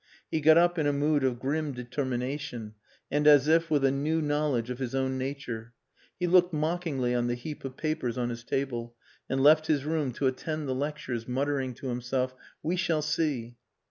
[0.31, 2.73] He got up in a mood of grim determination
[3.11, 5.73] and as if with a new knowledge of his own nature.
[6.19, 8.95] He looked mockingly on the heap of papers on his table;
[9.29, 12.33] and left his room to attend the lectures, muttering to himself,
[12.63, 13.57] "We shall see."